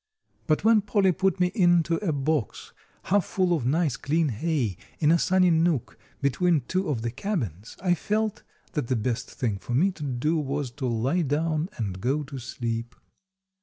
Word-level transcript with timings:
But 0.47 0.63
when 0.63 0.81
Polly 0.81 1.11
put 1.11 1.39
me 1.39 1.51
into 1.53 1.97
a 1.97 2.11
box 2.11 2.73
half 3.03 3.23
full 3.23 3.55
of 3.55 3.67
nice, 3.67 3.97
clean 3.97 4.29
hay, 4.29 4.75
in 4.97 5.11
a 5.11 5.19
sunny 5.19 5.51
nook 5.51 5.95
between 6.23 6.61
two 6.61 6.89
of 6.89 7.03
the 7.03 7.11
cabins, 7.11 7.77
I 7.83 7.93
felt 7.93 8.41
that 8.71 8.87
the 8.87 8.95
best 8.95 9.29
thing 9.29 9.59
for 9.59 9.75
me 9.75 9.91
to 9.91 10.01
do 10.01 10.39
was 10.39 10.71
to 10.71 10.87
lie 10.87 11.21
down 11.21 11.69
and 11.77 12.01
go 12.01 12.23
to 12.23 12.39
sleep. 12.39 12.95